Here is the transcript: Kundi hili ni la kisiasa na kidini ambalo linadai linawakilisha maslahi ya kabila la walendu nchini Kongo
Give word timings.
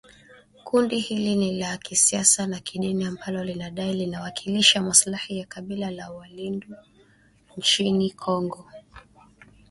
Kundi 0.63 0.99
hili 0.99 1.35
ni 1.35 1.51
la 1.59 1.77
kisiasa 1.77 2.47
na 2.47 2.59
kidini 2.59 3.05
ambalo 3.05 3.43
linadai 3.43 3.93
linawakilisha 3.93 4.81
maslahi 4.81 5.37
ya 5.39 5.45
kabila 5.45 5.89
la 5.91 6.11
walendu 6.11 6.75
nchini 7.57 8.11
Kongo 8.11 8.65